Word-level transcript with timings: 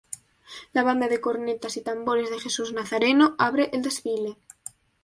La 0.73 0.81
Banda 0.81 1.07
de 1.07 1.21
cornetas 1.21 1.77
y 1.77 1.81
tambores 1.83 2.31
de 2.31 2.39
Jesús 2.39 2.73
Nazareno 2.73 3.35
abre 3.37 3.69
el 3.71 3.83
desfile. 3.83 4.39